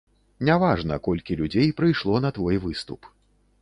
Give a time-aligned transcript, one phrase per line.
[0.47, 3.01] Не важна, колькі людзей прыйшло на твой выступ.